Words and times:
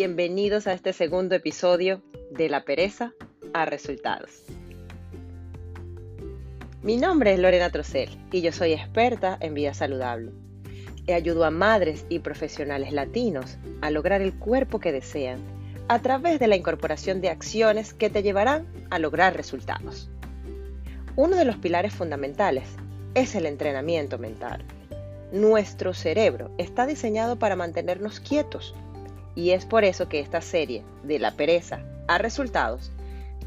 Bienvenidos 0.00 0.68
a 0.68 0.74
este 0.74 0.92
segundo 0.92 1.34
episodio 1.34 2.02
de 2.30 2.48
La 2.48 2.64
pereza 2.64 3.14
a 3.52 3.64
resultados. 3.64 4.44
Mi 6.84 6.96
nombre 6.96 7.34
es 7.34 7.40
Lorena 7.40 7.70
Trocel 7.70 8.08
y 8.30 8.40
yo 8.40 8.52
soy 8.52 8.74
experta 8.74 9.36
en 9.40 9.54
vida 9.54 9.74
saludable. 9.74 10.30
Ayudo 11.12 11.44
a 11.44 11.50
madres 11.50 12.06
y 12.08 12.20
profesionales 12.20 12.92
latinos 12.92 13.58
a 13.80 13.90
lograr 13.90 14.22
el 14.22 14.38
cuerpo 14.38 14.78
que 14.78 14.92
desean 14.92 15.40
a 15.88 16.00
través 16.00 16.38
de 16.38 16.46
la 16.46 16.54
incorporación 16.54 17.20
de 17.20 17.30
acciones 17.30 17.92
que 17.92 18.08
te 18.08 18.22
llevarán 18.22 18.68
a 18.90 19.00
lograr 19.00 19.36
resultados. 19.36 20.08
Uno 21.16 21.34
de 21.34 21.44
los 21.44 21.56
pilares 21.56 21.92
fundamentales 21.92 22.68
es 23.14 23.34
el 23.34 23.46
entrenamiento 23.46 24.16
mental. 24.16 24.64
Nuestro 25.32 25.92
cerebro 25.92 26.52
está 26.56 26.86
diseñado 26.86 27.36
para 27.40 27.56
mantenernos 27.56 28.20
quietos 28.20 28.76
y 29.38 29.52
es 29.52 29.66
por 29.66 29.84
eso 29.84 30.08
que 30.08 30.18
esta 30.18 30.40
serie, 30.40 30.82
de 31.04 31.20
la 31.20 31.36
pereza 31.36 31.78
a 32.08 32.18
resultados, 32.18 32.90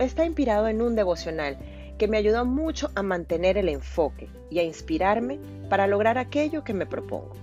está 0.00 0.26
inspirado 0.26 0.66
en 0.66 0.82
un 0.82 0.96
devocional 0.96 1.58
que 1.96 2.08
me 2.08 2.16
ayudó 2.16 2.44
mucho 2.44 2.90
a 2.96 3.04
mantener 3.04 3.56
el 3.56 3.68
enfoque 3.68 4.28
y 4.50 4.58
a 4.58 4.64
inspirarme 4.64 5.38
para 5.70 5.86
lograr 5.86 6.18
aquello 6.18 6.64
que 6.64 6.74
me 6.74 6.86
propongo. 6.86 7.34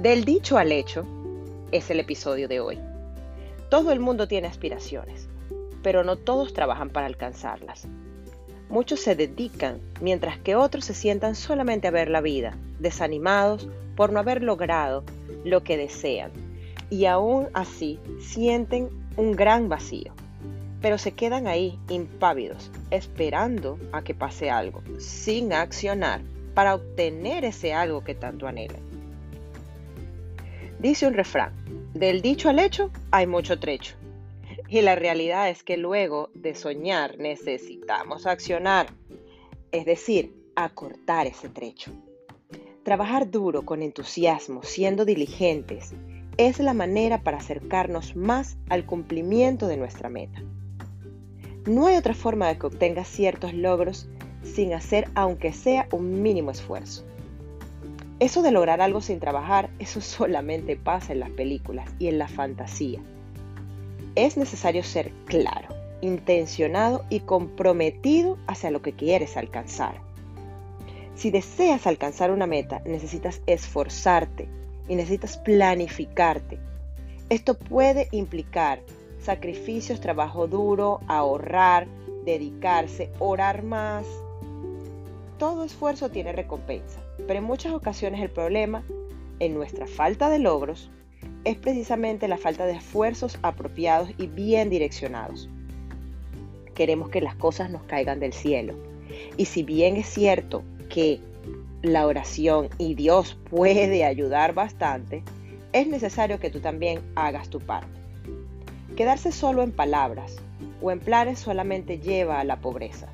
Del 0.00 0.24
dicho 0.24 0.56
al 0.56 0.70
hecho 0.70 1.04
es 1.72 1.90
el 1.90 1.98
episodio 1.98 2.46
de 2.46 2.60
hoy. 2.60 2.78
Todo 3.70 3.90
el 3.90 3.98
mundo 3.98 4.28
tiene 4.28 4.46
aspiraciones, 4.46 5.28
pero 5.82 6.04
no 6.04 6.14
todos 6.14 6.52
trabajan 6.52 6.90
para 6.90 7.08
alcanzarlas. 7.08 7.88
Muchos 8.68 9.00
se 9.00 9.16
dedican, 9.16 9.80
mientras 10.00 10.38
que 10.38 10.54
otros 10.54 10.84
se 10.84 10.94
sientan 10.94 11.34
solamente 11.34 11.88
a 11.88 11.90
ver 11.90 12.08
la 12.08 12.20
vida, 12.20 12.56
desanimados 12.78 13.68
por 13.96 14.12
no 14.12 14.20
haber 14.20 14.44
logrado 14.44 15.02
lo 15.44 15.64
que 15.64 15.76
desean, 15.76 16.30
y 16.90 17.06
aún 17.06 17.48
así 17.54 17.98
sienten 18.20 18.88
un 19.16 19.32
gran 19.32 19.68
vacío 19.68 20.12
pero 20.80 20.98
se 20.98 21.12
quedan 21.12 21.46
ahí 21.46 21.78
impávidos, 21.88 22.70
esperando 22.90 23.78
a 23.92 24.02
que 24.02 24.14
pase 24.14 24.50
algo, 24.50 24.82
sin 24.98 25.52
accionar 25.52 26.20
para 26.54 26.74
obtener 26.74 27.44
ese 27.44 27.72
algo 27.72 28.04
que 28.04 28.14
tanto 28.14 28.46
anhelan. 28.46 28.82
Dice 30.78 31.06
un 31.06 31.14
refrán, 31.14 31.52
del 31.94 32.22
dicho 32.22 32.48
al 32.48 32.60
hecho 32.60 32.90
hay 33.10 33.26
mucho 33.26 33.58
trecho. 33.58 33.96
Y 34.68 34.82
la 34.82 34.94
realidad 34.94 35.48
es 35.48 35.62
que 35.62 35.76
luego 35.76 36.30
de 36.34 36.54
soñar 36.54 37.18
necesitamos 37.18 38.26
accionar, 38.26 38.88
es 39.72 39.86
decir, 39.86 40.34
acortar 40.54 41.26
ese 41.26 41.48
trecho. 41.48 41.90
Trabajar 42.84 43.30
duro 43.30 43.62
con 43.62 43.82
entusiasmo, 43.82 44.62
siendo 44.62 45.04
diligentes, 45.04 45.94
es 46.38 46.60
la 46.60 46.72
manera 46.72 47.22
para 47.22 47.38
acercarnos 47.38 48.14
más 48.14 48.56
al 48.68 48.86
cumplimiento 48.86 49.66
de 49.66 49.76
nuestra 49.76 50.08
meta. 50.08 50.40
No 51.66 51.88
hay 51.88 51.96
otra 51.96 52.14
forma 52.14 52.46
de 52.46 52.56
que 52.56 52.66
obtengas 52.66 53.08
ciertos 53.08 53.52
logros 53.52 54.08
sin 54.44 54.72
hacer 54.72 55.08
aunque 55.16 55.52
sea 55.52 55.88
un 55.90 56.22
mínimo 56.22 56.52
esfuerzo. 56.52 57.04
Eso 58.20 58.42
de 58.42 58.52
lograr 58.52 58.80
algo 58.80 59.00
sin 59.00 59.18
trabajar, 59.18 59.68
eso 59.80 60.00
solamente 60.00 60.76
pasa 60.76 61.12
en 61.12 61.20
las 61.20 61.30
películas 61.30 61.90
y 61.98 62.06
en 62.06 62.18
la 62.18 62.28
fantasía. 62.28 63.00
Es 64.14 64.36
necesario 64.36 64.84
ser 64.84 65.10
claro, 65.24 65.74
intencionado 66.02 67.04
y 67.10 67.20
comprometido 67.20 68.38
hacia 68.46 68.70
lo 68.70 68.80
que 68.80 68.92
quieres 68.92 69.36
alcanzar. 69.36 70.00
Si 71.16 71.32
deseas 71.32 71.88
alcanzar 71.88 72.30
una 72.30 72.46
meta, 72.46 72.80
necesitas 72.84 73.42
esforzarte 73.46 74.48
y 74.88 74.96
necesitas 74.96 75.36
planificarte. 75.38 76.58
Esto 77.28 77.58
puede 77.58 78.08
implicar 78.10 78.80
sacrificios, 79.20 80.00
trabajo 80.00 80.46
duro, 80.46 81.00
ahorrar, 81.06 81.86
dedicarse, 82.24 83.10
orar 83.18 83.62
más. 83.62 84.06
Todo 85.38 85.64
esfuerzo 85.64 86.10
tiene 86.10 86.32
recompensa, 86.32 87.00
pero 87.26 87.38
en 87.38 87.44
muchas 87.44 87.72
ocasiones 87.72 88.20
el 88.20 88.30
problema 88.30 88.82
en 89.40 89.54
nuestra 89.54 89.86
falta 89.86 90.30
de 90.30 90.38
logros 90.38 90.90
es 91.44 91.56
precisamente 91.56 92.28
la 92.28 92.38
falta 92.38 92.66
de 92.66 92.72
esfuerzos 92.72 93.38
apropiados 93.42 94.10
y 94.18 94.26
bien 94.26 94.70
direccionados. 94.70 95.48
Queremos 96.74 97.08
que 97.08 97.20
las 97.20 97.34
cosas 97.36 97.70
nos 97.70 97.82
caigan 97.84 98.20
del 98.20 98.32
cielo. 98.32 98.74
Y 99.36 99.46
si 99.46 99.62
bien 99.62 99.96
es 99.96 100.06
cierto 100.06 100.62
que 100.88 101.20
la 101.82 102.06
oración 102.06 102.68
y 102.78 102.94
Dios 102.94 103.38
puede 103.50 104.04
ayudar 104.04 104.54
bastante, 104.54 105.22
es 105.72 105.86
necesario 105.86 106.40
que 106.40 106.50
tú 106.50 106.60
también 106.60 107.00
hagas 107.14 107.50
tu 107.50 107.60
parte. 107.60 107.98
Quedarse 108.96 109.32
solo 109.32 109.62
en 109.62 109.72
palabras 109.72 110.36
o 110.80 110.90
en 110.90 111.00
planes 111.00 111.38
solamente 111.38 111.98
lleva 111.98 112.40
a 112.40 112.44
la 112.44 112.60
pobreza. 112.60 113.12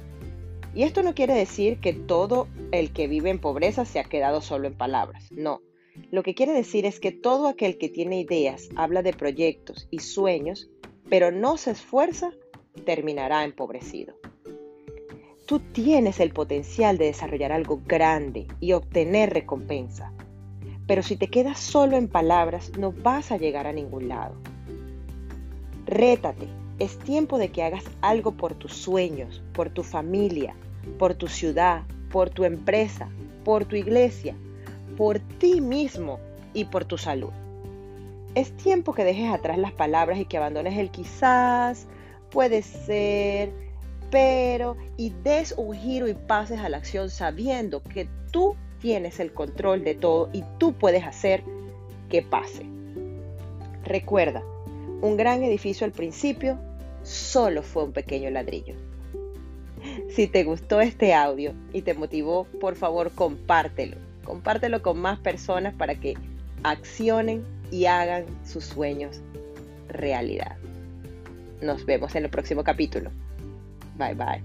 Y 0.75 0.83
esto 0.83 1.03
no 1.03 1.15
quiere 1.15 1.35
decir 1.35 1.79
que 1.79 1.93
todo 1.93 2.49
el 2.73 2.93
que 2.93 3.07
vive 3.07 3.31
en 3.31 3.39
pobreza 3.39 3.85
se 3.85 4.01
ha 4.01 4.05
quedado 4.05 4.41
solo 4.41 4.67
en 4.67 4.75
palabras, 4.75 5.31
no. 5.31 5.61
Lo 6.11 6.23
que 6.25 6.35
quiere 6.35 6.53
decir 6.53 6.87
es 6.87 6.99
que 6.99 7.13
todo 7.13 7.47
aquel 7.47 7.79
que 7.79 7.89
tiene 7.89 8.21
ideas, 8.21 8.69
habla 8.75 9.03
de 9.03 9.13
proyectos 9.13 9.87
y 9.91 10.01
sueños, 10.01 10.69
pero 11.09 11.31
no 11.31 11.57
se 11.57 11.71
esfuerza, 11.71 12.33
terminará 12.85 13.45
empobrecido. 13.45 14.17
Tú 15.47 15.61
tienes 15.61 16.21
el 16.21 16.31
potencial 16.31 16.97
de 16.97 17.07
desarrollar 17.07 17.53
algo 17.53 17.83
grande 17.87 18.47
y 18.61 18.73
obtener 18.73 19.31
recompensa, 19.31 20.11
pero 20.87 21.03
si 21.03 21.17
te 21.17 21.29
quedas 21.29 21.59
solo 21.59 21.99
en 21.99 22.09
palabras 22.09 22.73
no 22.79 22.93
vas 22.93 23.31
a 23.31 23.37
llegar 23.37 23.67
a 23.67 23.73
ningún 23.73 24.09
lado. 24.09 24.37
Rétate, 25.85 26.49
es 26.79 26.99
tiempo 26.99 27.37
de 27.37 27.51
que 27.51 27.63
hagas 27.63 27.85
algo 28.01 28.33
por 28.33 28.55
tus 28.55 28.73
sueños, 28.73 29.43
por 29.53 29.69
tu 29.69 29.83
familia, 29.83 30.55
por 30.99 31.15
tu 31.15 31.29
ciudad, 31.29 31.83
por 32.11 32.31
tu 32.31 32.45
empresa, 32.45 33.11
por 33.45 33.67
tu 33.67 33.77
iglesia, 33.77 34.35
por 34.97 35.19
ti 35.19 35.61
mismo 35.61 36.21
y 36.55 36.65
por 36.65 36.87
tu 36.87 36.97
salud. 36.97 37.33
Es 38.35 38.57
tiempo 38.57 38.95
que 38.95 39.05
dejes 39.05 39.31
atrás 39.31 39.59
las 39.59 39.73
palabras 39.73 40.19
y 40.19 40.25
que 40.25 40.39
abandones 40.39 40.79
el 40.79 40.91
quizás, 40.91 41.87
puede 42.31 42.63
ser, 42.63 43.53
pero 44.15 44.77
y 44.97 45.11
des 45.11 45.55
un 45.57 45.75
giro 45.75 46.07
y 46.07 46.15
pases 46.15 46.61
a 46.61 46.69
la 46.69 46.77
acción 46.77 47.11
sabiendo 47.11 47.83
que 47.83 48.07
tú 48.31 48.55
tienes 48.81 49.19
el 49.19 49.33
control 49.33 49.83
de 49.83 49.97
todo 49.97 50.31
y 50.33 50.45
tú 50.59 50.73
puedes 50.73 51.03
hacer 51.03 51.43
que 52.09 52.23
pase. 52.23 52.65
Recuerda, 53.83 54.45
un 55.01 55.17
gran 55.17 55.43
edificio 55.43 55.85
al 55.85 55.91
principio 55.91 56.61
solo 57.03 57.65
fue 57.65 57.83
un 57.83 57.93
pequeño 57.93 58.31
ladrillo. 58.31 58.77
Si 60.11 60.29
te 60.29 60.45
gustó 60.45 60.81
este 60.81 61.13
audio 61.13 61.53
y 61.73 61.83
te 61.83 61.95
motivó, 61.95 62.45
por 62.61 62.77
favor 62.77 63.11
compártelo. 63.11 63.97
Compártelo 64.23 64.81
con 64.81 64.97
más 64.97 65.19
personas 65.19 65.75
para 65.75 65.97
que 65.97 66.15
accionen 66.63 67.45
y 67.73 67.87
hagan 67.87 68.27
sus 68.47 68.65
sueños 68.65 69.21
realidad. 69.89 70.57
Nos 71.61 71.85
vemos 71.85 72.15
en 72.15 72.23
el 72.23 72.31
próximo 72.31 72.63
capítulo. 72.63 73.11
Bye 73.97 74.15
bye. 74.15 74.43